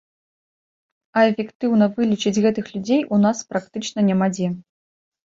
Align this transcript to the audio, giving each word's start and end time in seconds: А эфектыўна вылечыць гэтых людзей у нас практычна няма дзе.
А 1.19 1.25
эфектыўна 1.33 1.85
вылечыць 1.97 2.41
гэтых 2.45 2.65
людзей 2.77 3.01
у 3.17 3.19
нас 3.25 3.37
практычна 3.51 3.99
няма 4.09 4.31
дзе. 4.35 4.47